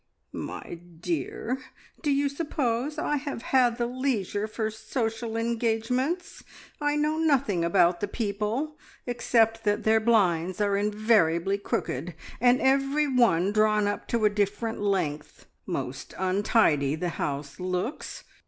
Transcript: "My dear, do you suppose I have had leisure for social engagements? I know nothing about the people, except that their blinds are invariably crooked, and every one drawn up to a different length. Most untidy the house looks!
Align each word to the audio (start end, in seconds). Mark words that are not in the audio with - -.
"My 0.33 0.79
dear, 0.99 1.59
do 2.01 2.09
you 2.09 2.27
suppose 2.27 2.97
I 2.97 3.17
have 3.17 3.43
had 3.43 3.79
leisure 3.79 4.47
for 4.47 4.71
social 4.71 5.37
engagements? 5.37 6.43
I 6.81 6.95
know 6.95 7.19
nothing 7.19 7.63
about 7.63 7.99
the 7.99 8.07
people, 8.07 8.79
except 9.05 9.63
that 9.63 9.83
their 9.83 9.99
blinds 9.99 10.59
are 10.59 10.75
invariably 10.75 11.59
crooked, 11.59 12.15
and 12.39 12.59
every 12.59 13.07
one 13.07 13.51
drawn 13.51 13.85
up 13.87 14.07
to 14.07 14.25
a 14.25 14.29
different 14.31 14.81
length. 14.81 15.45
Most 15.67 16.15
untidy 16.17 16.95
the 16.95 17.09
house 17.09 17.59
looks! 17.59 18.23